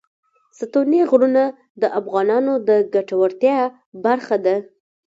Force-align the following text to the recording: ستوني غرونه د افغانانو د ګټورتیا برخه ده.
ستوني 0.59 1.01
غرونه 1.09 1.43
د 1.81 1.83
افغانانو 1.99 2.53
د 2.67 2.69
ګټورتیا 2.93 3.59
برخه 4.05 4.37
ده. 4.45 4.55